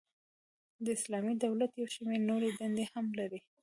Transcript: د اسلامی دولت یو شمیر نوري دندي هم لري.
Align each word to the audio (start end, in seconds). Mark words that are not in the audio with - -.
د 0.83 0.85
اسلامی 0.97 1.33
دولت 1.43 1.71
یو 1.75 1.87
شمیر 1.95 2.21
نوري 2.29 2.49
دندي 2.59 2.85
هم 2.93 3.05
لري. 3.19 3.39